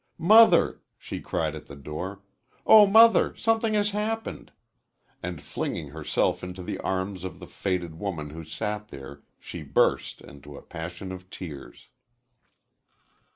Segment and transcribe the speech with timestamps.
[0.17, 2.23] "Mother!" she cried at the door,
[2.65, 3.35] "Oh, Mother!
[3.35, 4.51] Something has happened!"
[5.21, 10.19] and, flinging herself into the arms of the faded woman who sat there, she burst
[10.19, 11.89] into a passion of tears.